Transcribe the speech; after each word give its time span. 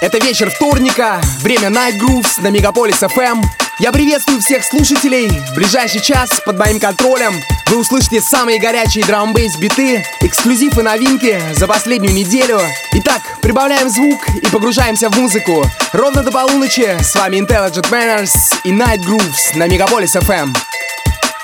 Это 0.00 0.16
вечер 0.18 0.50
вторника, 0.50 1.20
время 1.42 1.68
Night 1.68 1.98
Grooves 1.98 2.40
на 2.40 2.48
Мегаполис 2.48 3.02
FM. 3.02 3.42
Я 3.80 3.92
приветствую 3.92 4.40
всех 4.40 4.64
слушателей. 4.64 5.28
В 5.28 5.54
ближайший 5.54 6.00
час 6.00 6.40
под 6.46 6.56
моим 6.56 6.80
контролем 6.80 7.34
вы 7.66 7.76
услышите 7.76 8.22
самые 8.22 8.58
горячие 8.58 9.04
драм 9.04 9.34
биты, 9.34 10.02
эксклюзив 10.22 10.78
и 10.78 10.82
новинки 10.82 11.38
за 11.52 11.66
последнюю 11.66 12.14
неделю. 12.14 12.62
Итак, 12.92 13.20
прибавляем 13.42 13.90
звук 13.90 14.26
и 14.30 14.46
погружаемся 14.46 15.10
в 15.10 15.18
музыку. 15.18 15.66
Ровно 15.92 16.22
до 16.22 16.32
полуночи 16.32 16.96
с 17.02 17.14
вами 17.14 17.36
Intelligent 17.36 17.90
Manners 17.90 18.32
и 18.64 18.72
Night 18.72 19.00
Grooves 19.00 19.54
на 19.54 19.68
Мегаполис 19.68 20.16
FM. 20.16 20.56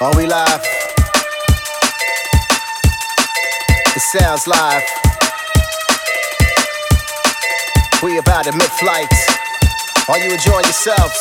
Are 0.00 0.14
we 0.14 0.27
live? 0.27 0.62
It 3.95 4.00
sounds 4.00 4.47
live. 4.47 4.83
We 8.02 8.18
about 8.18 8.45
to 8.45 8.52
mid 8.52 8.68
flight. 8.77 9.09
Are 10.09 10.18
you 10.18 10.28
enjoying 10.28 10.64
yourselves? 10.68 11.16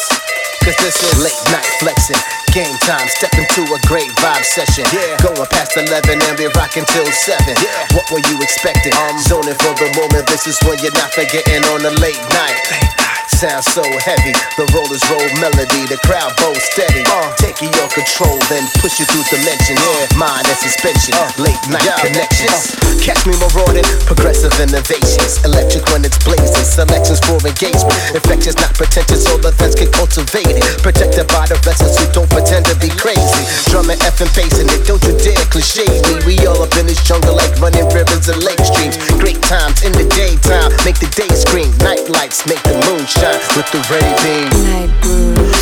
Cause 0.60 0.76
this 0.84 0.98
is 1.02 1.24
late 1.24 1.44
night 1.52 1.66
flexing. 1.80 2.20
Game 2.52 2.76
time, 2.84 3.08
step 3.08 3.32
into 3.38 3.64
a 3.72 3.80
great 3.88 4.12
vibe 4.20 4.44
session. 4.44 4.84
Yeah. 4.92 5.16
Going 5.24 5.48
past 5.48 5.78
11 5.78 6.22
and 6.22 6.38
we 6.38 6.48
rocking 6.58 6.84
till 6.86 7.06
7. 7.06 7.56
Yeah. 7.64 7.88
What 7.96 8.12
were 8.12 8.24
you 8.28 8.42
expecting? 8.42 8.92
I'm 8.94 9.20
zoning 9.20 9.56
for 9.56 9.72
the 9.80 9.88
moment. 9.96 10.28
This 10.28 10.48
is 10.48 10.60
when 10.68 10.78
you're 10.80 10.94
not 10.94 11.14
forgetting 11.14 11.64
on 11.72 11.86
a 11.86 11.92
late 12.02 12.20
night. 12.36 12.60
Late 12.72 12.98
night. 13.00 13.05
Sounds 13.26 13.66
so 13.74 13.82
heavy, 13.82 14.38
the 14.54 14.70
rollers 14.70 15.02
roll 15.10 15.26
melody, 15.42 15.90
the 15.90 15.98
crowd 16.06 16.30
bows 16.38 16.62
steady. 16.72 17.02
Uh, 17.10 17.34
taking 17.42 17.74
your 17.74 17.90
control, 17.90 18.38
then 18.54 18.64
push 18.80 19.02
you 19.02 19.06
through 19.10 19.26
dimension. 19.34 19.76
Yeah, 19.82 20.06
mind 20.16 20.46
and 20.46 20.60
suspension, 20.62 21.18
uh, 21.18 21.34
late 21.42 21.58
night 21.66 21.84
yeah. 21.84 22.00
connections. 22.06 22.78
Uh, 22.80 22.96
catch 23.02 23.26
me 23.26 23.34
marauding, 23.42 23.84
progressive 24.06 24.54
innovations, 24.62 25.42
electric 25.42 25.90
when 25.90 26.06
it's 26.06 26.22
blazing, 26.22 26.64
selections 26.64 27.18
for 27.26 27.42
engagement. 27.42 27.98
Infectious, 28.14 28.56
not 28.62 28.72
pretentious, 28.78 29.26
all 29.28 29.42
the 29.42 29.52
fence 29.58 29.74
can 29.74 29.90
cultivate 29.90 30.56
it. 30.56 30.64
Protected 30.86 31.26
by 31.34 31.50
the 31.50 31.58
vessels 31.66 31.98
who 31.98 32.06
don't 32.14 32.30
pretend 32.30 32.70
to 32.70 32.78
be 32.78 32.94
crazy. 32.94 33.44
Drumming, 33.74 34.00
F 34.06 34.22
and 34.22 34.32
pacing 34.38 34.70
it, 34.70 34.86
don't 34.86 35.02
you 35.02 35.18
dare 35.18 35.44
cliche 35.50 35.90
me. 36.14 36.22
We 36.30 36.46
all 36.46 36.62
up 36.62 36.78
in 36.78 36.86
this 36.86 37.02
jungle 37.02 37.36
like 37.36 37.52
running 37.58 37.90
rivers 37.90 38.30
and 38.30 38.38
lake 38.46 38.62
streams. 38.62 39.02
Great 39.18 39.42
times 39.42 39.82
in 39.82 39.92
the 39.98 40.06
daytime, 40.14 40.70
make 40.86 41.02
the 41.02 41.10
day 41.18 41.28
scream. 41.34 41.74
Night 41.82 42.06
lights 42.08 42.46
make 42.46 42.62
the 42.64 42.78
moon 42.88 43.04
shine 43.04 43.15
with 43.56 43.72
the 43.72 43.80
ray 43.88 44.04
beam. 44.20 44.52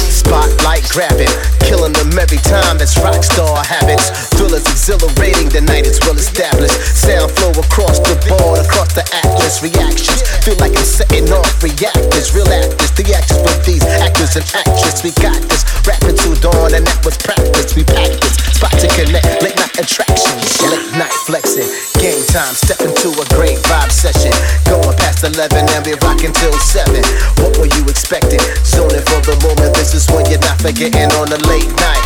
Spotlight 0.09 0.81
grabbing, 0.89 1.29
killing 1.61 1.93
them 1.93 2.09
every 2.17 2.41
time. 2.41 2.81
That's 2.81 2.97
rock 2.97 3.21
star 3.21 3.61
habits. 3.63 4.09
Thrillers 4.33 4.65
exhilarating, 4.65 5.49
the 5.49 5.61
night 5.61 5.85
is 5.85 6.01
well 6.01 6.17
established. 6.17 6.73
Sound 6.73 7.29
flow 7.37 7.53
across 7.53 8.01
the 8.01 8.17
board, 8.25 8.65
across 8.65 8.97
the 8.97 9.05
atlas. 9.13 9.61
Reactions 9.61 10.25
feel 10.41 10.57
like 10.57 10.73
I'm 10.73 10.85
setting 10.85 11.29
off 11.29 11.61
reactors. 11.61 12.33
Real 12.33 12.49
actors, 12.49 12.91
the 12.97 13.05
actors 13.13 13.37
with 13.45 13.61
these 13.65 13.85
actors 14.01 14.33
and 14.41 14.45
actresses. 14.57 15.05
We 15.05 15.11
got 15.21 15.37
this. 15.45 15.61
Rapping 15.85 16.17
to 16.17 16.33
dawn, 16.41 16.73
and 16.73 16.87
that 16.87 16.99
was 17.05 17.17
practice. 17.21 17.75
We 17.77 17.83
packed 17.83 18.17
this 18.25 18.43
spot 18.63 18.73
to 18.79 18.87
connect. 18.95 19.43
Late 19.43 19.57
night 19.59 19.75
attractions, 19.77 20.49
late 20.65 20.87
night 20.95 21.13
flexing. 21.27 21.67
Game 21.99 22.23
time, 22.31 22.55
step 22.55 22.79
into 22.79 23.11
a 23.11 23.25
great 23.35 23.59
vibe 23.67 23.91
session. 23.91 24.31
Going 24.65 24.95
past 24.97 25.23
11 25.23 25.67
and 25.69 25.81
we 25.85 25.93
rocking 26.01 26.31
till 26.31 26.55
7. 26.55 27.03
What 27.43 27.57
were 27.59 27.67
you 27.67 27.82
expecting? 27.87 28.39
Zoning 28.63 29.03
for 29.07 29.21
the 29.23 29.35
moment, 29.43 29.75
this 29.75 29.93
is 29.93 30.07
when 30.11 30.25
you're 30.29 30.39
not 30.39 30.59
forgetting 30.61 31.11
on 31.17 31.31
a 31.31 31.39
late 31.47 31.71
night. 31.79 32.05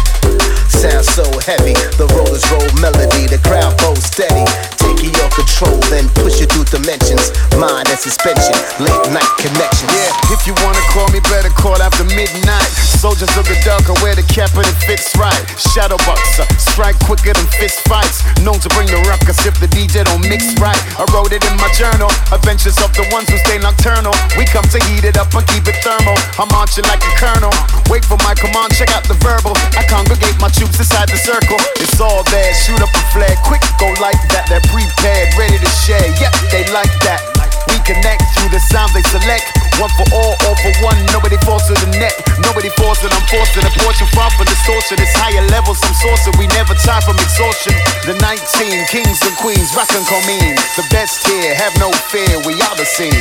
Sounds 0.69 1.07
so 1.09 1.25
heavy, 1.41 1.73
the 1.97 2.05
rollers 2.13 2.45
roll 2.51 2.69
melody, 2.81 3.25
the 3.25 3.39
crowd 3.43 3.77
goes 3.79 4.03
steady. 4.03 4.45
Taking 4.87 5.11
your 5.19 5.27
control, 5.35 5.75
then 5.91 6.07
push 6.15 6.39
you 6.39 6.47
through 6.47 6.63
dimensions. 6.71 7.35
Mind 7.59 7.91
and 7.91 7.99
suspension, 7.99 8.55
late 8.79 9.03
night 9.11 9.27
connection. 9.35 9.91
Yeah, 9.91 10.31
if 10.31 10.47
you 10.47 10.55
wanna 10.63 10.79
call 10.95 11.11
me, 11.11 11.19
better 11.27 11.51
call 11.51 11.75
after 11.83 12.07
midnight. 12.15 12.71
Soldiers 13.03 13.29
of 13.35 13.43
the 13.51 13.59
dark, 13.67 13.83
I 13.91 13.95
wear 13.99 14.15
the 14.15 14.23
cap 14.31 14.55
and 14.55 14.63
it 14.63 14.79
fits 14.87 15.11
right. 15.19 15.43
Shadow 15.75 15.99
boxer, 16.07 16.47
strike 16.55 16.95
quicker 17.03 17.35
than 17.35 17.45
fist 17.59 17.83
fights. 17.83 18.23
Known 18.39 18.63
to 18.63 18.69
bring 18.79 18.87
the 18.87 19.03
ruckus 19.11 19.43
if 19.45 19.59
the 19.59 19.67
DJ 19.67 20.07
don't 20.07 20.23
mix 20.23 20.55
right. 20.57 20.79
I 20.95 21.03
wrote 21.11 21.35
it 21.35 21.43
in 21.43 21.55
my 21.59 21.67
journal. 21.75 22.07
Adventures 22.31 22.79
of 22.79 22.95
the 22.95 23.03
ones 23.11 23.27
who 23.27 23.37
stay 23.43 23.59
nocturnal. 23.59 24.15
We 24.39 24.47
come 24.47 24.65
to 24.71 24.79
heat 24.87 25.03
it 25.03 25.19
up 25.19 25.35
and 25.35 25.43
keep 25.51 25.67
it 25.67 25.77
thermal. 25.83 26.15
I'm 26.39 26.47
marching 26.55 26.87
like 26.87 27.03
a 27.03 27.13
colonel. 27.19 27.51
Wait 27.91 28.07
for 28.07 28.17
my 28.23 28.33
command, 28.39 28.71
check 28.71 28.89
out 28.95 29.03
the 29.03 29.19
verbal. 29.19 29.51
I 29.75 29.83
congregate 29.91 30.39
my 30.39 30.47
troops 30.47 30.79
inside 30.79 31.11
the 31.11 31.19
circle. 31.19 31.59
It's 31.83 31.99
all 31.99 32.23
there, 32.31 32.55
shoot 32.55 32.79
up 32.79 32.89
a 32.95 33.03
flare. 33.11 33.35
Quick, 33.43 33.61
go 33.77 33.91
like 33.99 34.17
that. 34.31 34.47
They're 34.47 34.63
prepared, 34.77 35.33
ready 35.37 35.57
to 35.57 35.69
share. 35.69 36.07
Yep, 36.19 36.33
they 36.51 36.71
like 36.71 36.93
that. 37.01 37.36
We 37.71 37.77
connect 37.83 38.23
through 38.35 38.51
the 38.51 38.59
sounds 38.59 38.93
they 38.93 39.03
select. 39.07 39.51
One 39.77 39.93
for 39.93 40.09
all, 40.09 40.33
all 40.49 40.57
for 40.57 40.73
one. 40.81 40.97
Nobody 41.13 41.37
falls 41.45 41.69
to 41.69 41.77
the 41.77 41.89
net. 42.01 42.15
Nobody 42.41 42.73
falls 42.81 42.97
and 43.05 43.13
I'm 43.13 43.25
forcing 43.29 43.61
a 43.61 43.73
portion 43.83 44.07
far 44.17 44.29
from 44.33 44.49
distortion. 44.49 44.97
It's 44.97 45.13
higher 45.13 45.45
levels, 45.53 45.77
I'm. 45.85 46.33
We 46.41 46.49
never 46.57 46.73
time 46.73 47.05
from 47.05 47.17
exhaustion. 47.21 47.77
The 48.09 48.17
19 48.17 48.89
kings 48.89 49.21
and 49.21 49.35
queens, 49.37 49.69
rock 49.77 49.89
and 49.93 50.01
mean. 50.25 50.57
The 50.73 50.85
best 50.89 51.21
here, 51.29 51.53
have 51.53 51.77
no 51.77 51.93
fear, 52.09 52.41
we 52.41 52.57
are 52.57 52.75
the 52.77 52.89
scene. 52.89 53.13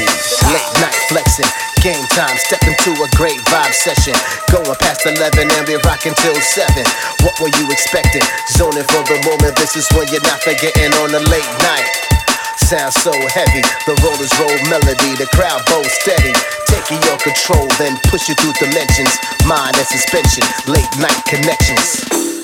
Late 0.49 0.73
night 0.81 0.97
flexing, 1.13 1.51
game 1.85 2.07
time, 2.17 2.37
step 2.41 2.65
into 2.65 2.97
a 3.05 3.09
great 3.21 3.41
vibe 3.53 3.77
session. 3.77 4.17
Going 4.49 4.73
past 4.81 5.05
11 5.05 5.21
and 5.53 5.65
we 5.69 5.77
rocking 5.85 6.17
till 6.25 6.37
7. 6.41 6.73
What 7.21 7.37
were 7.41 7.53
you 7.61 7.69
expecting? 7.69 8.25
Zoning 8.57 8.89
for 8.89 9.05
the 9.05 9.21
moment, 9.29 9.61
this 9.61 9.77
is 9.77 9.85
when 9.93 10.09
you're 10.09 10.25
not 10.25 10.41
forgetting 10.41 10.93
on 11.05 11.13
a 11.13 11.23
late 11.29 11.53
night. 11.61 12.26
Sounds 12.57 12.95
so 12.95 13.13
heavy, 13.13 13.63
the 13.87 13.95
rollers 14.03 14.33
roll 14.41 14.71
melody, 14.71 15.15
the 15.17 15.29
crowd 15.35 15.63
bows 15.67 15.93
steady. 15.93 16.33
Taking 16.67 17.01
your 17.03 17.19
control, 17.19 17.69
then 17.79 17.97
push 18.11 18.29
you 18.29 18.35
through 18.35 18.55
dimensions. 18.59 19.17
Mind 19.47 19.77
and 19.77 19.87
suspension, 19.87 20.43
late 20.67 20.89
night 20.99 21.23
connections. 21.27 22.36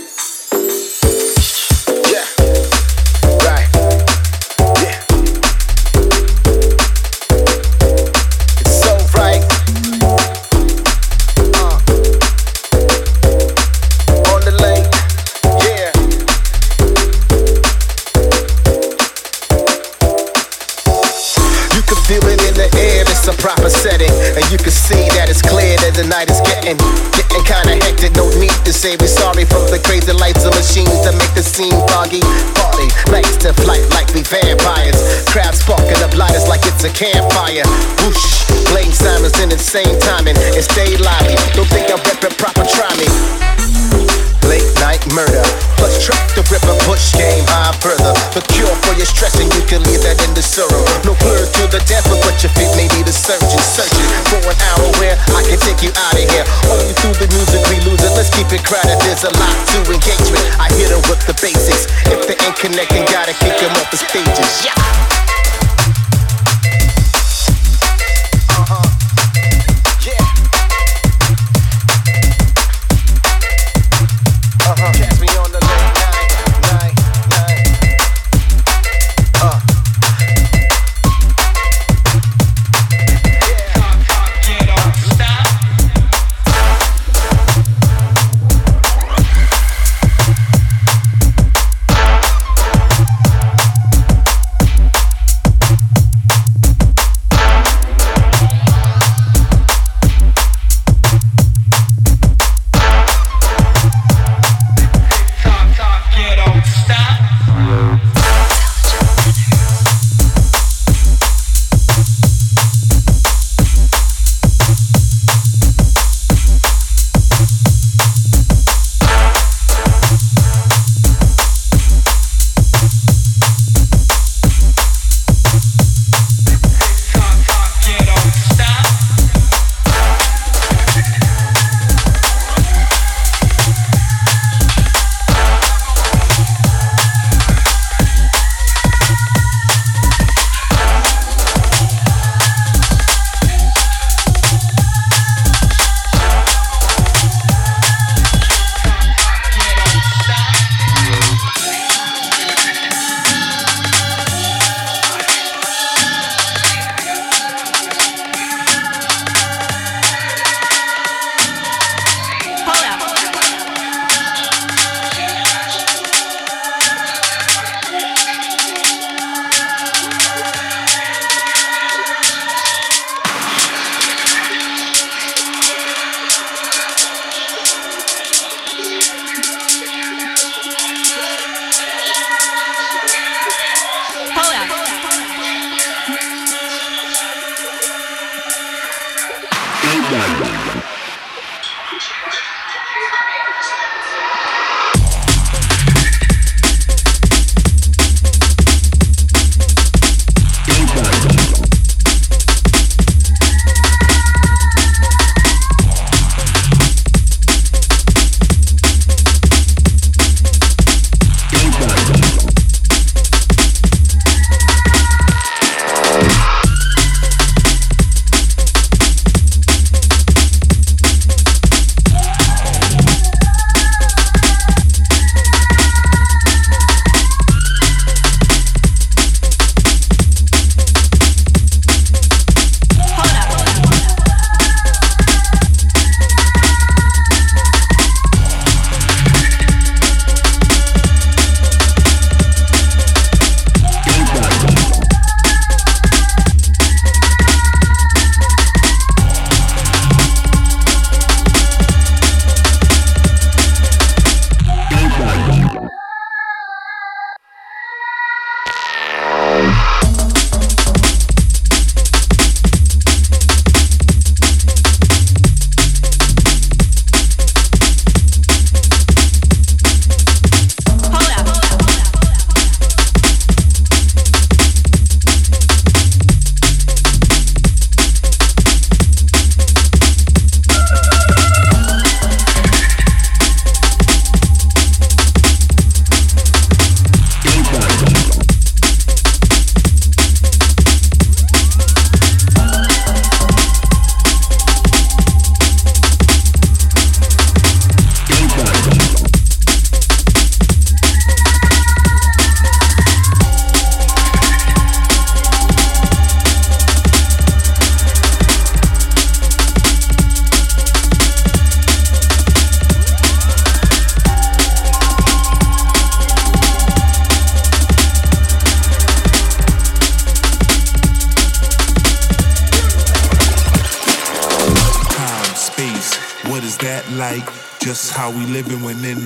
A 23.32 23.36
proper 23.40 23.70
setting. 23.70 24.12
And 24.36 24.44
you 24.52 24.58
can 24.58 24.72
see 24.72 25.08
that 25.16 25.28
it's 25.32 25.42
clear 25.42 25.76
that 25.80 25.96
the 25.96 26.06
night 26.06 26.28
is 26.28 26.40
getting, 26.44 26.76
getting 27.16 27.44
kinda 27.44 27.80
hectic. 27.84 28.12
No 28.16 28.28
need 28.36 28.54
to 28.64 28.72
say 28.72 28.96
we're 29.00 29.10
sorry 29.10 29.44
from 29.44 29.64
the 29.72 29.80
crazy 29.80 30.12
lights 30.12 30.44
and 30.44 30.54
machines 30.54 31.00
that 31.04 31.16
make 31.16 31.32
the 31.34 31.42
scene 31.42 31.76
foggy. 31.92 32.20
Party, 32.56 32.88
lights 33.10 33.36
to 33.44 33.52
flight 33.64 33.84
like 33.96 34.08
we 34.12 34.22
vampires. 34.22 35.00
Crowd 35.32 35.54
sparking 35.54 36.00
up 36.04 36.12
lighters 36.16 36.48
like 36.48 36.64
it's 36.68 36.84
a 36.84 36.92
campfire. 36.92 37.64
Whoosh, 38.04 38.44
Blame 38.70 38.92
Simons 38.92 39.38
in 39.40 39.50
insane 39.50 39.98
timing 40.00 40.36
and 40.36 40.64
stay 40.64 40.96
lively. 40.96 41.36
Don't 41.56 41.68
think 41.68 41.88
I 41.88 41.96
rep 41.96 42.22
it 42.22 42.34
proper, 42.36 42.64
try 42.68 42.92
me. 43.00 44.31
Late 44.48 44.66
night 44.82 45.02
murder. 45.14 45.42
Plus 45.78 45.98
track 46.02 46.22
the 46.34 46.42
ripper, 46.50 46.74
push 46.86 47.14
game 47.14 47.44
high 47.50 47.74
further. 47.82 48.14
The 48.34 48.42
cure 48.54 48.70
for 48.86 48.94
your 48.94 49.06
stress 49.06 49.38
and 49.38 49.50
you 49.54 49.62
can 49.66 49.82
leave 49.86 50.02
that 50.02 50.18
in 50.22 50.34
the 50.34 50.42
serum. 50.42 50.82
No 51.06 51.14
blur 51.22 51.46
to 51.46 51.64
the 51.70 51.82
death, 51.86 52.06
but 52.10 52.36
your 52.42 52.52
feet 52.54 52.70
may 52.78 52.86
need 52.94 53.06
a 53.06 53.14
surgeon. 53.14 53.62
Searching 53.62 54.08
for 54.30 54.42
an 54.42 54.58
hour 54.74 54.86
where 54.98 55.16
I 55.34 55.42
can 55.46 55.58
take 55.62 55.82
you 55.82 55.90
out 55.94 56.14
of 56.14 56.26
here. 56.26 56.46
Only 56.70 56.94
through 56.98 57.18
the 57.18 57.28
music 57.34 57.62
we 57.70 57.78
lose 57.86 58.02
it. 58.02 58.12
Let's 58.14 58.30
keep 58.30 58.50
it 58.50 58.62
crowded. 58.66 58.98
There's 59.06 59.24
a 59.24 59.32
lot 59.38 59.56
to 59.74 59.78
engage 59.86 60.28
with. 60.30 60.44
I 60.58 60.70
hit 60.74 60.90
them 60.90 61.02
with 61.06 61.22
the 61.26 61.34
basics. 61.38 61.86
If 62.10 62.26
they 62.26 62.36
ain't 62.42 62.58
connecting, 62.58 63.06
gotta 63.10 63.34
kick 63.38 63.58
them 63.58 63.72
off 63.78 63.90
the 63.90 63.98
stages. 63.98 64.66
Yeah. 64.66 65.21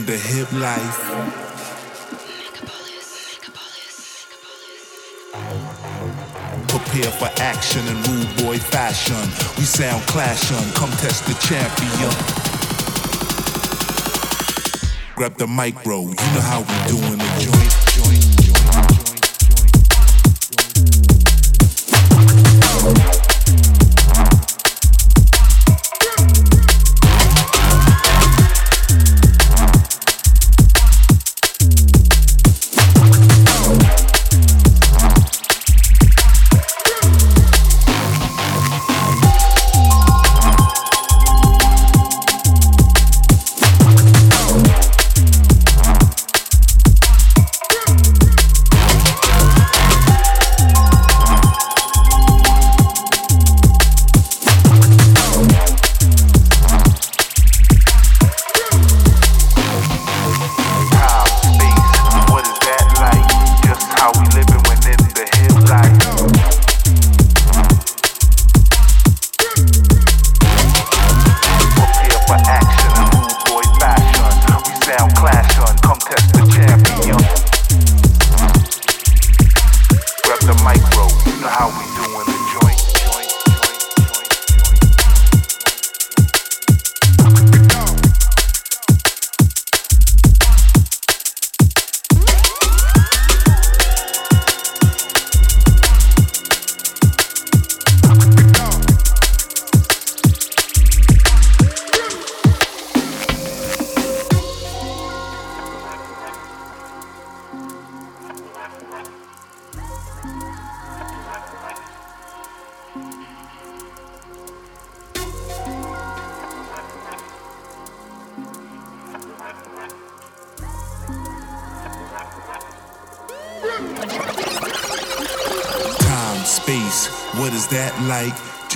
The 0.07 0.17
hip 0.17 0.51
life. 0.53 0.99
Prepare 6.69 7.11
for 7.11 7.29
action 7.43 7.87
in 7.87 7.97
rude 8.05 8.37
boy 8.39 8.59
fashion. 8.59 9.15
We 9.59 9.65
sound 9.65 10.03
clashin, 10.05 10.75
come 10.75 10.91
test 10.91 11.27
the 11.27 11.35
champion. 11.47 12.13
Grab 15.17 15.37
the 15.37 15.47
mic, 15.47 15.75
bro. 15.85 16.03
You 16.03 16.09
know 16.09 16.41
how 16.41 16.61
we 16.61 16.89
doing 16.89 17.19
the 17.19 17.91
joint. 17.93 18.26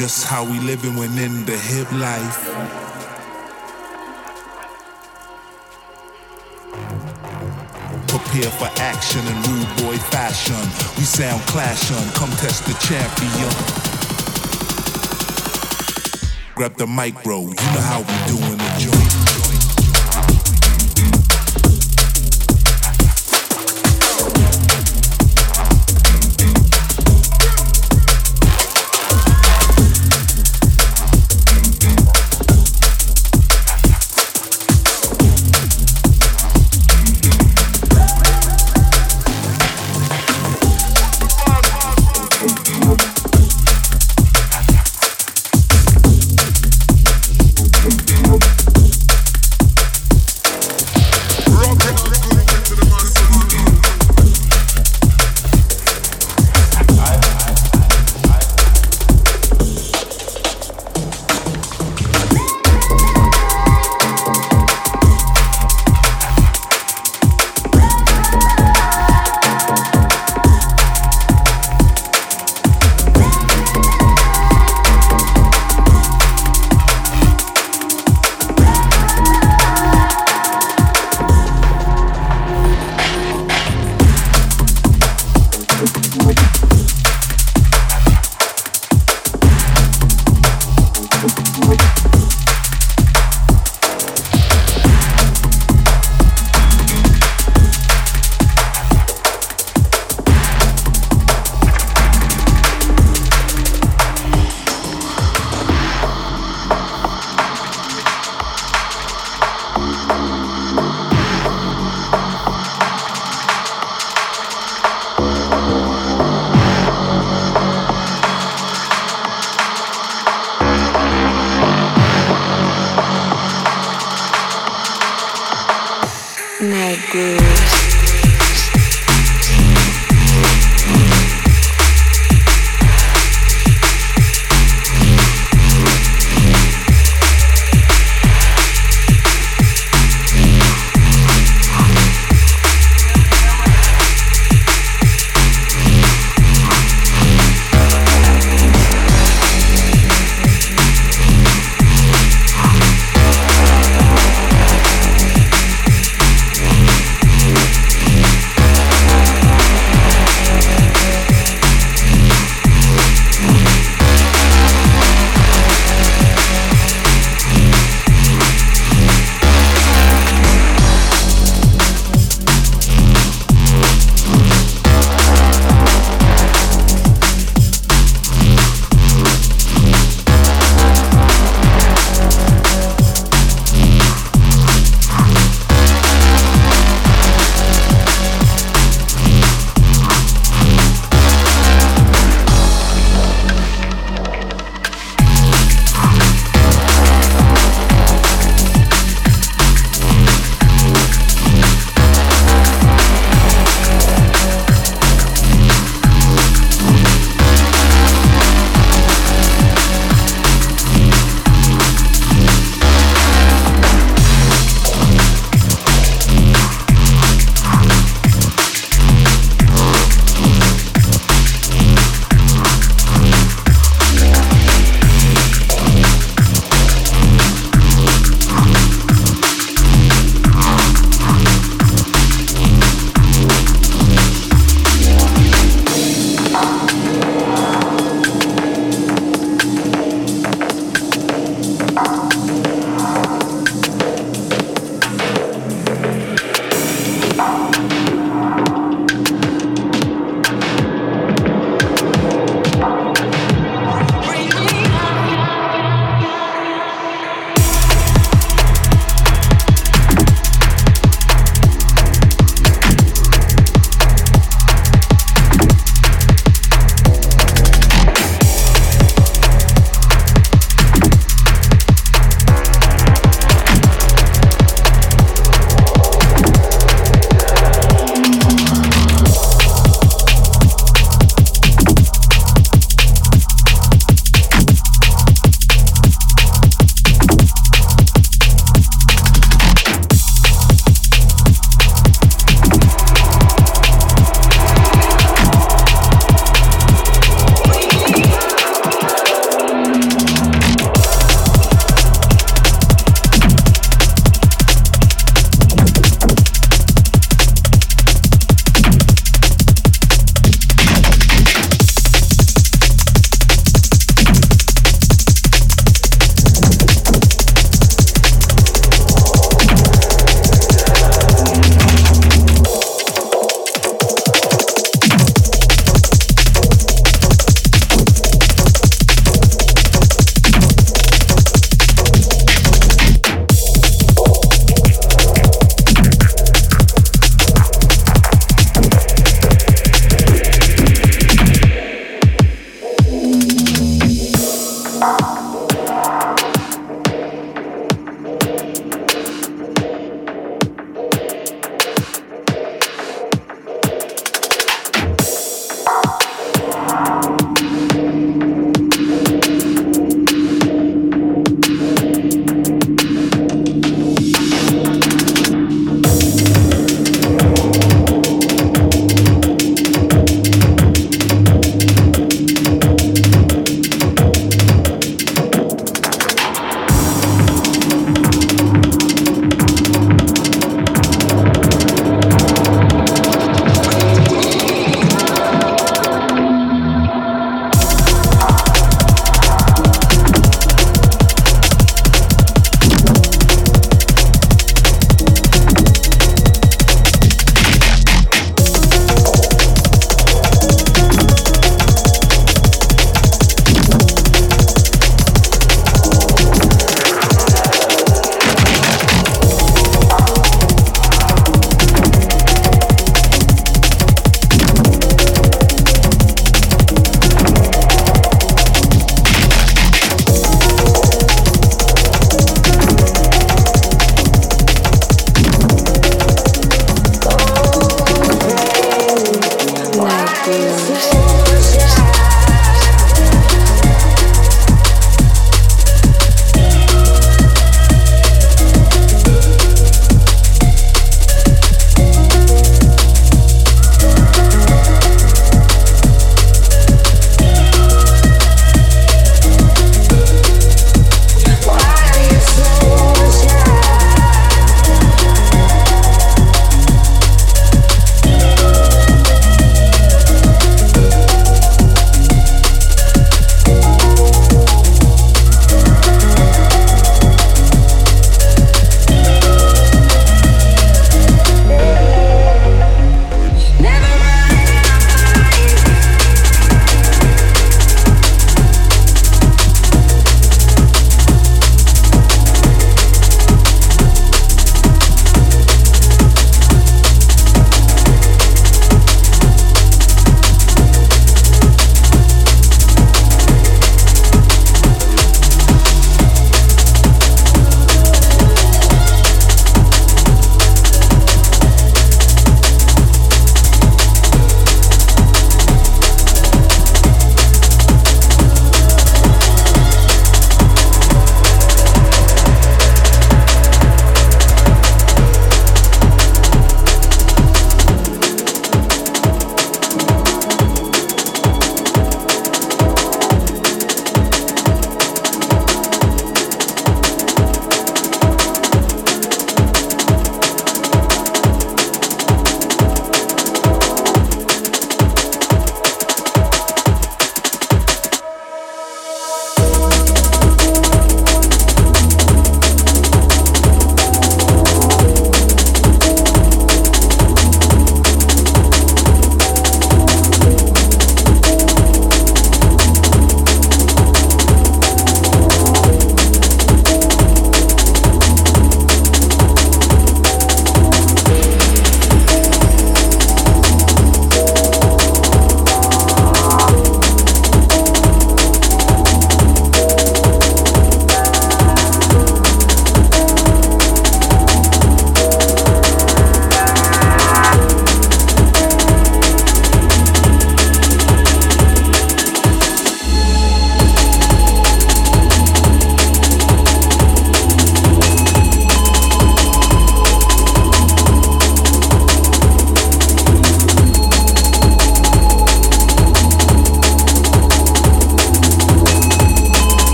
Just 0.00 0.28
how 0.28 0.44
we 0.44 0.58
living 0.60 0.96
when 0.96 1.10
in 1.18 1.44
the 1.44 1.58
hip 1.58 1.92
life. 1.92 2.40
Prepare 8.08 8.50
for 8.50 8.70
action 8.80 9.20
in 9.26 9.36
rude 9.42 9.68
boy 9.82 9.98
fashion. 10.08 10.56
We 10.96 11.04
sound 11.04 11.42
clashing, 11.42 12.10
come 12.14 12.30
test 12.30 12.64
the 12.64 12.72
champion. 12.80 13.52
Grab 16.54 16.76
the 16.78 16.86
micro, 16.86 17.40
you 17.40 17.48
know 17.48 17.84
how 17.84 17.98
we 17.98 18.14
doing 18.26 18.56
the 18.56 18.76
joint. 18.78 19.49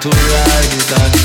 To 0.00 0.08
natura 0.08 1.08
di 1.10 1.19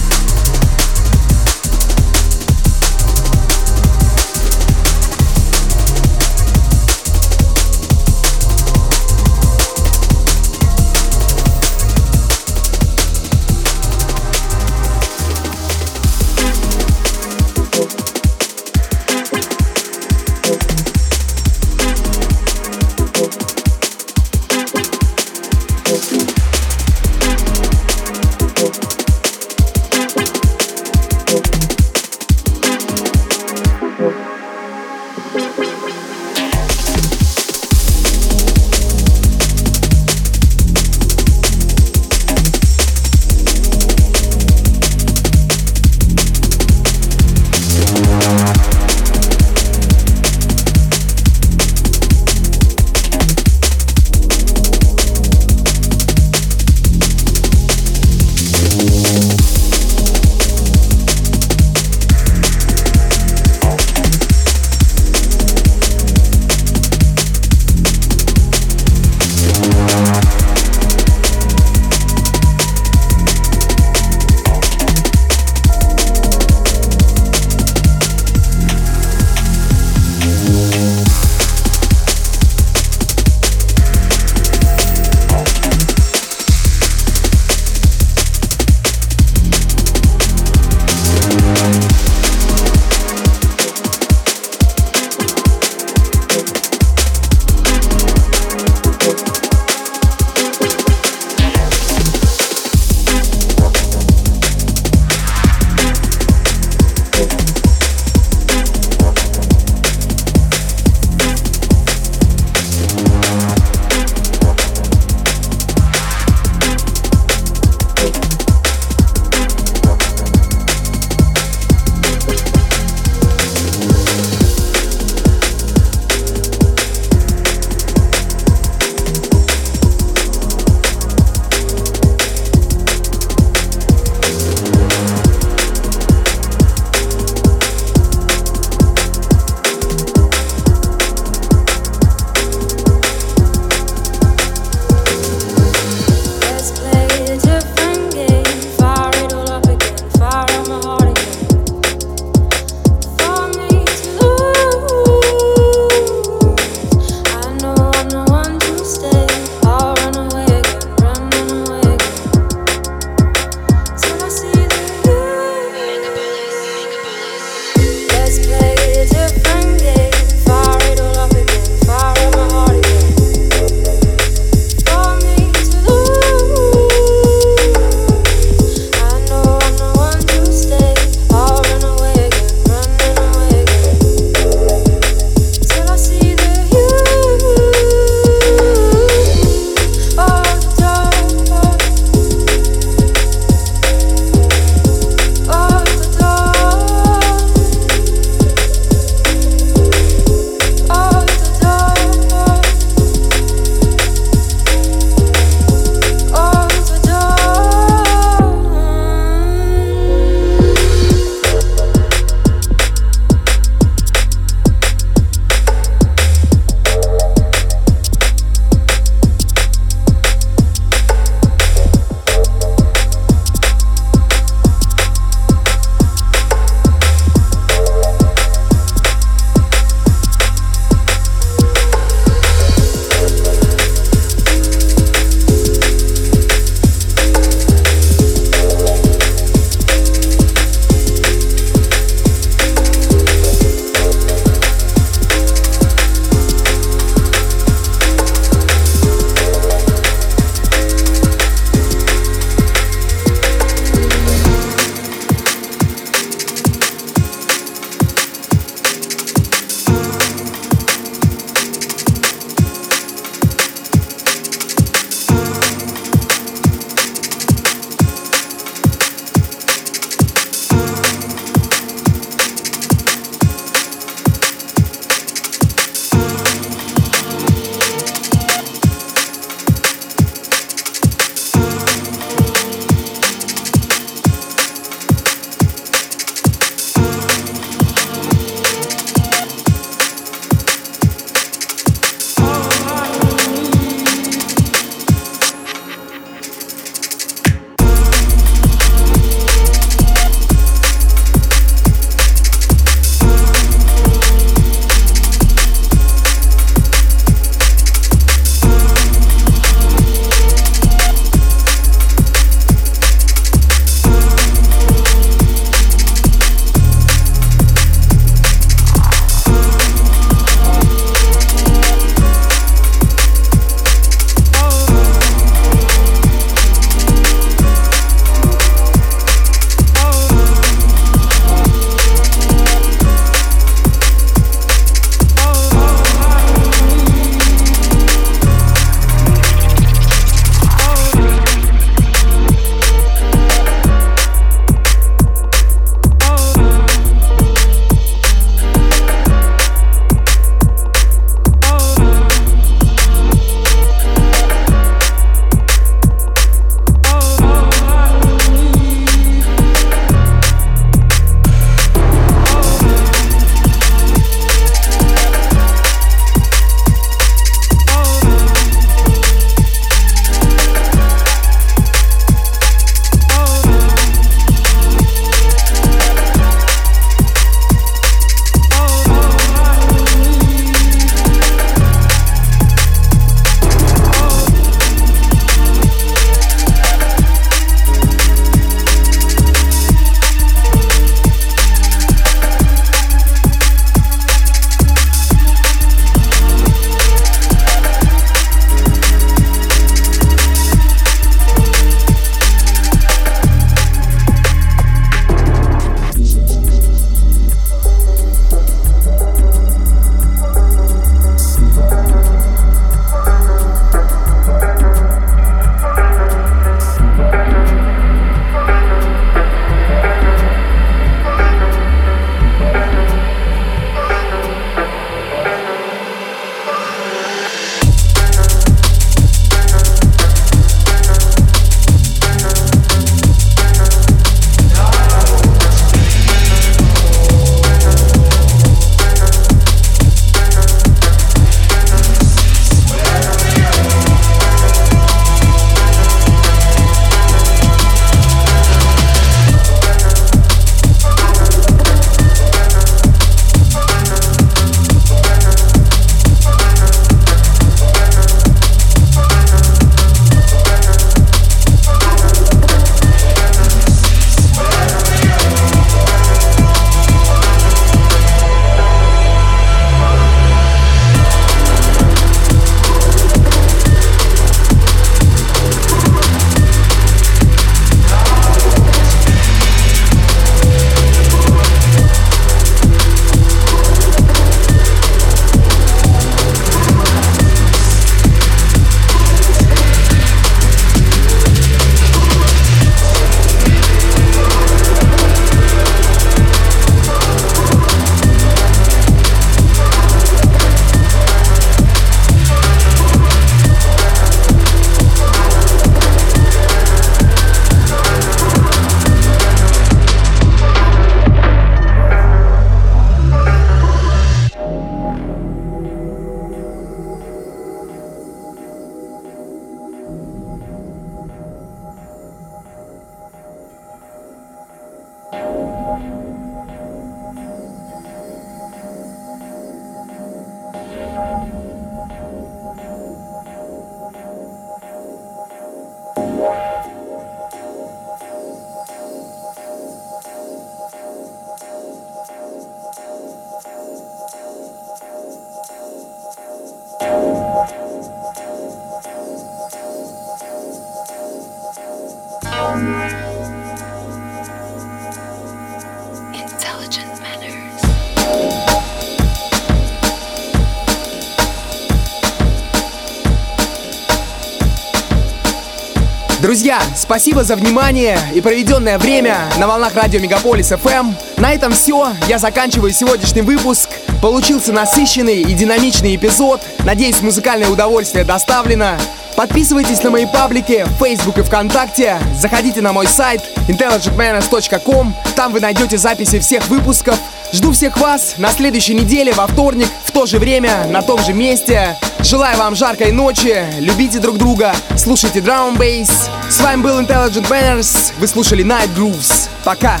спасибо 567.12 567.44
за 567.44 567.56
внимание 567.56 568.18
и 568.34 568.40
проведенное 568.40 568.98
время 568.98 569.40
на 569.58 569.66
волнах 569.66 569.94
радио 569.94 570.18
Мегаполис 570.18 570.72
FM. 570.72 571.14
На 571.36 571.52
этом 571.52 571.74
все. 571.74 572.10
Я 572.26 572.38
заканчиваю 572.38 572.90
сегодняшний 572.90 573.42
выпуск. 573.42 573.90
Получился 574.22 574.72
насыщенный 574.72 575.42
и 575.42 575.52
динамичный 575.52 576.16
эпизод. 576.16 576.62
Надеюсь, 576.86 577.20
музыкальное 577.20 577.68
удовольствие 577.68 578.24
доставлено. 578.24 578.96
Подписывайтесь 579.36 580.02
на 580.02 580.08
мои 580.08 580.24
паблики 580.24 580.86
в 580.86 581.04
Facebook 581.04 581.36
и 581.36 581.42
ВКонтакте. 581.42 582.18
Заходите 582.40 582.80
на 582.80 582.94
мой 582.94 583.06
сайт 583.06 583.42
intelligentmanners.com. 583.68 585.14
Там 585.36 585.52
вы 585.52 585.60
найдете 585.60 585.98
записи 585.98 586.38
всех 586.38 586.66
выпусков. 586.68 587.18
Жду 587.52 587.72
всех 587.72 587.98
вас 587.98 588.36
на 588.38 588.48
следующей 588.48 588.94
неделе 588.94 589.32
во 589.34 589.46
вторник 589.46 589.88
в 590.04 590.10
то 590.10 590.24
же 590.24 590.38
время, 590.38 590.86
на 590.88 591.02
том 591.02 591.18
же 591.22 591.34
месте. 591.34 591.98
Желаю 592.20 592.56
вам 592.56 592.74
жаркой 592.74 593.12
ночи, 593.12 593.66
любите 593.78 594.20
друг 594.20 594.38
друга, 594.38 594.74
слушайте 594.96 595.40
Drum 595.40 595.76
Bass. 595.76 596.10
С 596.48 596.60
вами 596.62 596.80
был 596.80 596.98
Intelligent 596.98 597.48
Manners, 597.48 598.12
вы 598.18 598.26
слушали 598.26 598.64
Night 598.64 598.88
Grooves. 598.96 599.50
Пока! 599.64 600.00